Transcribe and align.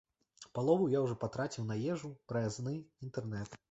Палову 0.59 0.87
я 0.95 1.03
ўжо 1.05 1.19
патраціў 1.25 1.69
на 1.71 1.79
ежу, 1.93 2.13
праязны, 2.35 2.79
інтэрнэт. 3.07 3.51